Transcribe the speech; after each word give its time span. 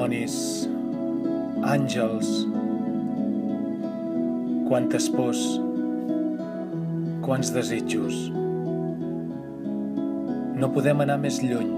dimonis, 0.00 0.64
àngels, 1.60 2.28
quantes 4.64 5.08
pors, 5.12 5.40
quants 7.20 7.50
desitjos. 7.52 8.30
No 10.56 10.70
podem 10.72 11.02
anar 11.04 11.18
més 11.20 11.42
lluny. 11.44 11.74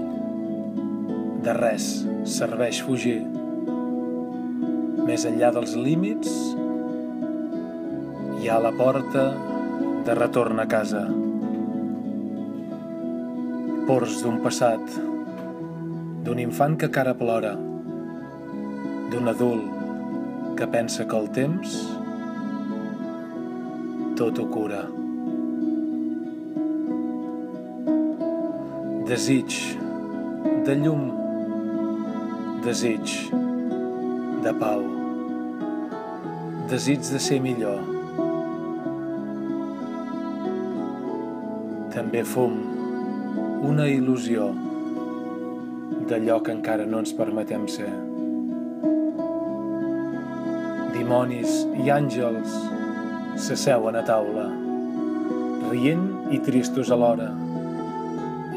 De 1.43 1.57
res 1.57 1.89
serveix 2.37 2.79
fugir. 2.87 3.17
Més 5.03 5.27
enllà 5.27 5.51
dels 5.57 5.75
límits 5.75 6.31
hi 8.39 8.47
ha 8.47 8.61
la 8.63 8.71
porta 8.79 9.25
de 10.07 10.17
retorn 10.21 10.63
a 10.63 10.67
casa. 10.77 11.03
Pors 13.91 14.23
d'un 14.23 14.39
passat, 14.47 14.97
d'un 16.23 16.39
infant 16.47 16.79
que 16.79 16.87
cara 16.87 17.17
plora, 17.19 17.55
d'un 19.13 19.27
adult 19.29 20.55
que 20.57 20.65
pensa 20.65 21.03
que 21.05 21.17
el 21.21 21.27
temps 21.29 21.73
tot 24.17 24.39
ho 24.41 24.45
cura. 24.49 24.79
Desig 29.09 29.57
de 30.65 30.75
llum, 30.79 31.03
desig 32.65 33.13
de 34.45 34.53
pau, 34.63 34.81
desig 36.71 37.05
de 37.11 37.21
ser 37.27 37.37
millor. 37.43 37.83
També 41.93 42.25
fum, 42.31 42.57
una 43.69 43.85
il·lusió 43.91 44.49
d'allò 46.09 46.39
que 46.41 46.57
encara 46.57 46.89
no 46.89 47.03
ens 47.05 47.13
permetem 47.21 47.69
ser. 47.77 47.91
Dimonis 51.03 51.65
i 51.83 51.89
àngels 51.91 52.53
s'asseuen 53.43 53.97
a 53.99 54.03
taula, 54.07 54.45
rient 55.67 56.05
i 56.31 56.39
tristos 56.45 56.93
alhora. 56.95 57.25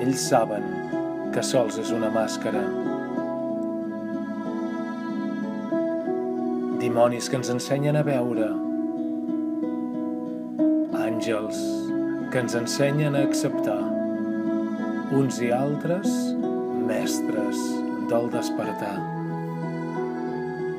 Ells 0.05 0.23
saben 0.31 0.69
que 1.35 1.43
sols 1.43 1.81
és 1.83 1.91
una 1.97 2.07
màscara. 2.15 2.63
Dimonis 6.85 7.27
que 7.27 7.41
ens 7.41 7.51
ensenyen 7.57 7.99
a 7.99 8.05
veure. 8.07 8.53
Àngels 11.03 11.67
que 12.31 12.47
ens 12.47 12.55
ensenyen 12.63 13.19
a 13.19 13.27
acceptar. 13.27 13.81
Uns 15.19 15.43
i 15.43 15.51
altres, 15.51 16.15
mestres 16.87 17.69
del 18.07 18.31
despertar. 18.39 18.97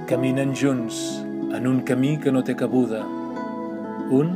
Caminen 0.07 0.55
junts 0.55 1.26
en 1.53 1.67
un 1.67 1.79
camí 1.81 2.17
que 2.19 2.31
no 2.31 2.43
té 2.43 2.55
cabuda. 2.59 3.01
Un 4.11 4.33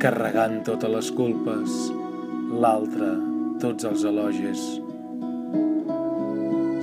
carregant 0.00 0.62
totes 0.66 0.90
les 0.90 1.10
culpes, 1.16 1.74
l'altre 2.60 3.10
tots 3.62 3.86
els 3.88 4.04
elogis. 4.08 4.62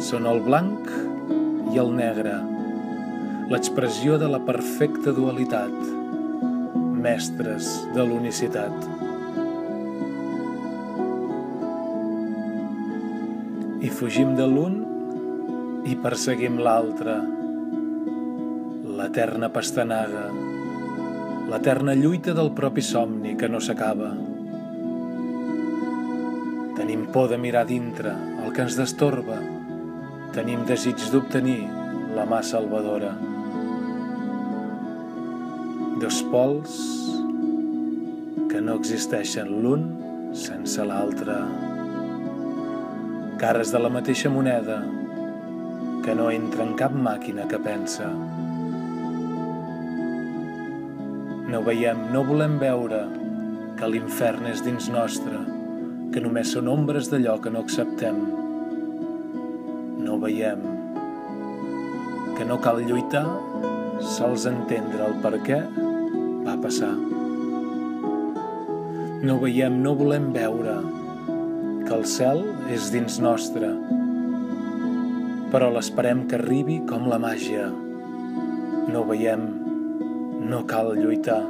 Són 0.02 0.28
el 0.30 0.42
blanc 0.46 0.92
i 1.74 1.82
el 1.82 1.92
negre, 1.98 2.38
l'expressió 3.52 4.18
de 4.22 4.30
la 4.32 4.40
perfecta 4.46 5.14
dualitat, 5.16 5.76
mestres 7.02 7.74
de 7.96 8.06
l'unicitat. 8.08 8.90
I 13.82 13.90
fugim 13.90 14.36
de 14.38 14.48
l'un 14.48 14.82
i 15.90 15.98
perseguim 16.02 16.60
l'altre, 16.62 17.18
l'eterna 18.98 19.50
pastanaga, 19.50 20.26
l'eterna 21.52 21.94
lluita 21.96 22.34
del 22.36 22.52
propi 22.58 22.84
somni 22.84 23.36
que 23.40 23.48
no 23.50 23.60
s'acaba. 23.64 24.12
Tenim 26.78 27.06
por 27.14 27.30
de 27.32 27.38
mirar 27.38 27.66
dintre 27.70 28.14
el 28.44 28.52
que 28.56 28.66
ens 28.66 28.78
destorba, 28.80 29.38
tenim 30.36 30.66
desig 30.68 31.00
d'obtenir 31.14 31.62
la 32.16 32.26
mà 32.28 32.42
salvadora. 32.44 33.14
Dos 36.02 36.22
pols 36.34 36.78
que 38.52 38.60
no 38.64 38.76
existeixen 38.82 39.52
l'un 39.64 39.86
sense 40.36 40.84
l'altre. 40.88 41.38
Cares 43.42 43.72
de 43.74 43.80
la 43.82 43.92
mateixa 43.94 44.30
moneda 44.30 44.82
que 46.06 46.16
no 46.18 46.32
entra 46.34 46.66
en 46.66 46.78
cap 46.80 46.96
màquina 46.96 47.48
que 47.48 47.60
pensa. 47.62 48.10
No 51.52 51.60
veiem, 51.66 52.06
no 52.14 52.22
volem 52.24 52.54
veure 52.62 53.02
que 53.76 53.88
l'infern 53.92 54.46
és 54.48 54.62
dins 54.64 54.86
nostre, 54.94 55.42
que 56.14 56.22
només 56.24 56.54
són 56.56 56.70
ombres 56.72 57.10
d'allò 57.12 57.34
que 57.44 57.52
no 57.52 57.64
acceptem. 57.66 58.22
No 60.06 60.16
veiem 60.22 60.64
que 62.38 62.48
no 62.48 62.56
cal 62.64 62.80
lluitar, 62.88 63.26
sols 64.16 64.48
entendre 64.48 65.04
el 65.10 65.18
per 65.26 65.34
què 65.44 65.60
va 66.48 66.56
passar. 66.64 66.94
No 69.28 69.36
veiem, 69.44 69.82
no 69.84 69.92
volem 70.00 70.32
veure 70.34 70.80
que 71.84 71.98
el 71.98 72.08
cel 72.10 72.46
és 72.72 72.94
dins 72.96 73.20
nostre, 73.20 73.74
però 75.52 75.68
l'esperem 75.76 76.24
que 76.32 76.40
arribi 76.40 76.80
com 76.88 77.12
la 77.12 77.20
màgia. 77.22 77.68
No 78.88 79.04
veiem, 79.12 79.52
no 80.42 80.66
cal 80.66 80.96
lluitar. 80.98 81.42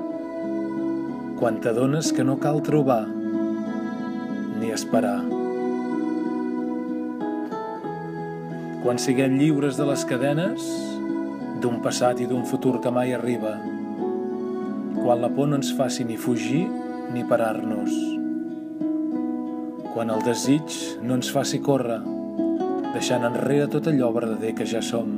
Quan 1.39 1.59
t'adones 1.63 2.11
que 2.11 2.25
no 2.27 2.35
cal 2.43 2.59
trobar 2.61 3.05
ni 4.59 4.69
esperar. 4.75 5.21
Quan 8.83 8.99
siguem 8.99 9.37
lliures 9.39 9.79
de 9.79 9.87
les 9.87 10.03
cadenes 10.09 10.67
d'un 11.63 11.79
passat 11.85 12.19
i 12.19 12.27
d'un 12.29 12.43
futur 12.49 12.79
que 12.83 12.91
mai 12.93 13.15
arriba, 13.15 13.55
quan 15.01 15.21
la 15.21 15.31
por 15.33 15.47
no 15.49 15.57
ens 15.61 15.71
faci 15.77 16.05
ni 16.05 16.17
fugir 16.17 16.65
ni 17.13 17.23
parar-nos, 17.29 17.93
quan 19.93 20.11
el 20.13 20.25
desig 20.25 20.77
no 21.05 21.15
ens 21.17 21.31
faci 21.33 21.61
córrer, 21.63 22.01
deixant 22.91 23.25
enrere 23.29 23.69
tot 23.71 23.87
allò 23.87 24.11
verdader 24.13 24.55
que 24.57 24.67
ja 24.67 24.81
som. 24.83 25.13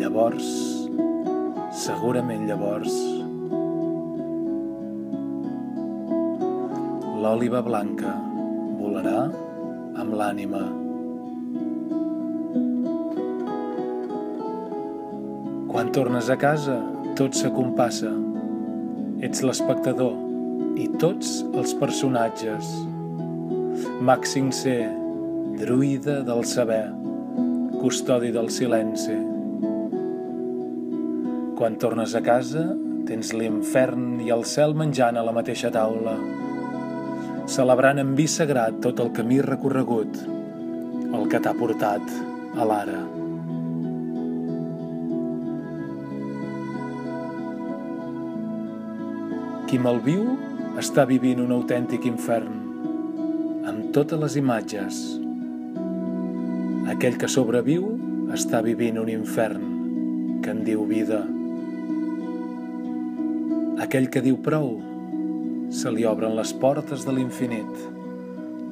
Llavors, 0.00 0.79
segurament 1.70 2.48
llavors, 2.48 2.94
l'òliva 7.22 7.60
blanca 7.62 8.16
volarà 8.80 9.20
amb 10.02 10.16
l'ànima. 10.18 10.62
Quan 15.70 15.92
tornes 15.94 16.26
a 16.32 16.36
casa, 16.40 16.80
tot 17.14 17.38
s'acompassa. 17.38 18.10
Ets 19.22 19.44
l'espectador 19.46 20.16
i 20.80 20.88
tots 20.98 21.40
els 21.54 21.76
personatges. 21.78 22.74
Màxim 24.02 24.50
ser, 24.50 24.88
druida 25.60 26.20
del 26.26 26.42
saber, 26.48 26.88
custodi 27.78 28.34
del 28.34 28.50
silenci. 28.50 29.29
Quan 31.60 31.74
tornes 31.76 32.14
a 32.16 32.22
casa, 32.24 32.62
tens 33.04 33.34
l'infern 33.36 34.22
i 34.24 34.30
el 34.32 34.46
cel 34.48 34.70
menjant 34.72 35.18
a 35.20 35.22
la 35.26 35.32
mateixa 35.36 35.68
taula, 35.68 36.14
celebrant 37.52 37.98
en 38.00 38.14
vi 38.16 38.24
sagrat 38.32 38.78
tot 38.86 39.02
el 39.04 39.10
camí 39.12 39.42
recorregut, 39.44 40.14
el 41.12 41.26
que 41.28 41.40
t'ha 41.44 41.50
portat 41.58 42.14
a 42.56 42.64
l'ara. 42.70 43.02
Qui 49.68 49.80
malviu 49.84 50.22
està 50.80 51.04
vivint 51.10 51.42
un 51.44 51.52
autèntic 51.58 52.06
infern, 52.08 52.54
amb 53.68 53.90
totes 53.98 54.22
les 54.22 54.38
imatges. 54.40 55.02
Aquell 56.94 57.20
que 57.20 57.28
sobreviu 57.28 57.84
està 58.32 58.62
vivint 58.64 59.02
un 59.04 59.12
infern 59.12 59.68
que 60.40 60.56
en 60.56 60.64
diu 60.64 60.88
vida. 60.88 61.20
Aquell 63.80 64.10
que 64.12 64.20
diu 64.20 64.36
prou, 64.44 64.74
se 65.72 65.88
li 65.94 66.02
obren 66.04 66.34
les 66.36 66.50
portes 66.60 67.06
de 67.06 67.14
l'infinit, 67.16 67.78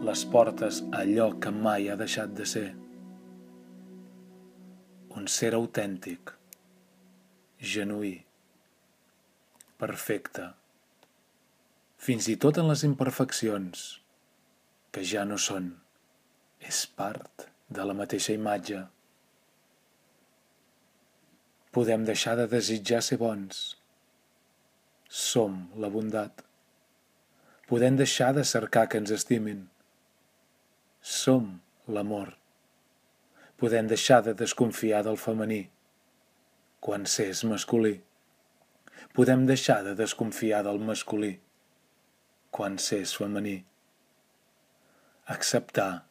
les 0.05 0.25
portes 0.29 0.83
a 0.91 0.99
allò 1.01 1.31
que 1.41 1.53
mai 1.55 1.89
ha 1.89 1.97
deixat 1.97 2.35
de 2.37 2.45
ser. 2.51 2.67
Un 5.17 5.31
ser 5.33 5.55
autèntic, 5.57 6.35
genuí, 7.73 8.13
perfecte, 9.81 10.51
fins 11.97 12.29
i 12.29 12.37
tot 12.45 12.61
en 12.61 12.69
les 12.69 12.85
imperfeccions, 12.91 13.89
que 14.93 15.09
ja 15.15 15.25
no 15.25 15.41
són, 15.41 15.73
és 16.61 16.85
part 17.01 17.49
de 17.73 17.89
la 17.89 17.97
mateixa 17.97 18.37
imatge. 18.37 18.85
Podem 21.73 22.05
deixar 22.05 22.37
de 22.37 22.49
desitjar 22.53 23.01
ser 23.09 23.23
bons. 23.25 23.78
Som 25.09 25.71
la 25.77 25.89
bondat. 25.89 26.45
Podem 27.69 27.97
deixar 27.97 28.35
de 28.37 28.45
cercar 28.45 28.89
que 28.89 29.01
ens 29.01 29.11
estimin. 29.11 29.69
Som 31.01 31.61
l'amor. 31.89 32.35
Podem 33.57 33.89
deixar 33.89 34.23
de 34.23 34.35
desconfiar 34.37 35.03
del 35.05 35.17
femení 35.17 35.65
quan 36.81 37.07
s'és 37.09 37.43
masculí. 37.45 37.97
Podem 39.17 39.47
deixar 39.47 39.83
de 39.85 39.95
desconfiar 39.99 40.63
del 40.67 40.79
masculí 40.79 41.39
quan 42.55 42.79
s'és 42.79 43.15
femení. 43.17 43.65
Acceptar 45.27 46.05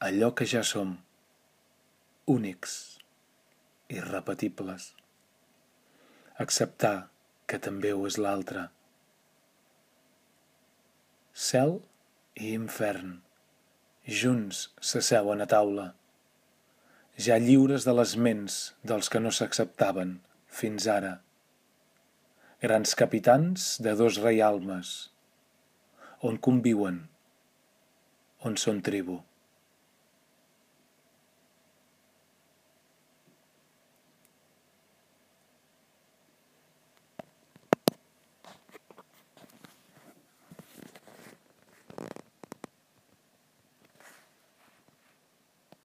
allò 0.00 0.32
que 0.34 0.46
ja 0.46 0.62
som, 0.66 0.98
únics, 2.26 2.98
irrepetibles. 3.88 4.92
Acceptar 6.38 7.09
que 7.50 7.58
també 7.58 7.90
ho 7.94 8.04
és 8.08 8.18
l'altre. 8.22 8.68
Cel 11.34 11.78
i 12.38 12.52
infern, 12.54 13.16
junts 14.22 14.68
s'asseuen 14.90 15.42
a 15.42 15.48
taula, 15.50 15.86
ja 17.26 17.36
lliures 17.42 17.84
de 17.88 17.94
les 17.96 18.14
ments 18.26 18.58
dels 18.90 19.10
que 19.12 19.20
no 19.22 19.32
s'acceptaven 19.34 20.18
fins 20.60 20.86
ara. 20.88 21.16
Grans 22.62 22.94
capitans 23.02 23.72
de 23.84 23.96
dos 23.98 24.20
reialmes, 24.24 24.92
on 26.30 26.38
conviuen, 26.48 27.02
on 28.44 28.56
són 28.60 28.82
tribu. 28.84 29.20